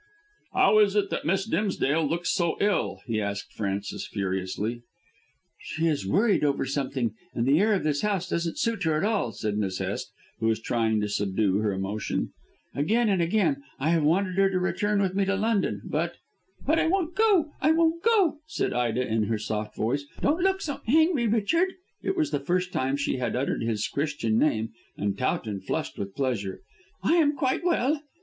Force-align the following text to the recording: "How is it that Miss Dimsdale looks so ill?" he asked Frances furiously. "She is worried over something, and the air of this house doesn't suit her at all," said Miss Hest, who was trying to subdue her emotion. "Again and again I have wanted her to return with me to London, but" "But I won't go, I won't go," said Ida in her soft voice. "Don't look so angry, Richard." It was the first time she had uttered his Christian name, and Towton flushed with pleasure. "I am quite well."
"How 0.55 0.79
is 0.79 0.95
it 0.95 1.11
that 1.11 1.25
Miss 1.27 1.45
Dimsdale 1.45 2.03
looks 2.03 2.31
so 2.33 2.57
ill?" 2.59 3.01
he 3.05 3.21
asked 3.21 3.53
Frances 3.53 4.07
furiously. 4.07 4.81
"She 5.59 5.85
is 5.85 6.07
worried 6.07 6.43
over 6.43 6.65
something, 6.65 7.13
and 7.35 7.45
the 7.45 7.59
air 7.59 7.73
of 7.75 7.83
this 7.83 8.01
house 8.01 8.27
doesn't 8.27 8.57
suit 8.57 8.81
her 8.85 8.97
at 8.97 9.03
all," 9.03 9.31
said 9.31 9.59
Miss 9.59 9.77
Hest, 9.77 10.11
who 10.39 10.47
was 10.47 10.59
trying 10.59 11.01
to 11.01 11.07
subdue 11.07 11.57
her 11.59 11.71
emotion. 11.71 12.31
"Again 12.73 13.09
and 13.09 13.21
again 13.21 13.61
I 13.79 13.91
have 13.91 14.01
wanted 14.01 14.39
her 14.39 14.49
to 14.49 14.57
return 14.59 15.03
with 15.03 15.13
me 15.13 15.23
to 15.25 15.35
London, 15.35 15.83
but" 15.85 16.15
"But 16.65 16.79
I 16.79 16.87
won't 16.87 17.13
go, 17.13 17.51
I 17.61 17.71
won't 17.71 18.01
go," 18.01 18.39
said 18.47 18.73
Ida 18.73 19.07
in 19.07 19.25
her 19.25 19.37
soft 19.37 19.75
voice. 19.75 20.05
"Don't 20.19 20.41
look 20.41 20.61
so 20.61 20.81
angry, 20.87 21.27
Richard." 21.27 21.73
It 22.01 22.17
was 22.17 22.31
the 22.31 22.39
first 22.39 22.73
time 22.73 22.97
she 22.97 23.17
had 23.17 23.35
uttered 23.35 23.61
his 23.61 23.87
Christian 23.87 24.39
name, 24.39 24.69
and 24.97 25.15
Towton 25.15 25.61
flushed 25.61 25.99
with 25.99 26.15
pleasure. 26.15 26.61
"I 27.03 27.17
am 27.17 27.35
quite 27.37 27.63
well." 27.63 28.01